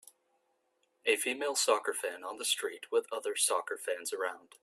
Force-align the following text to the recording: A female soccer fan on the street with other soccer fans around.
A 1.05 1.15
female 1.15 1.53
soccer 1.53 1.93
fan 1.93 2.23
on 2.23 2.37
the 2.39 2.43
street 2.45 2.87
with 2.91 3.05
other 3.13 3.35
soccer 3.35 3.77
fans 3.77 4.11
around. 4.11 4.55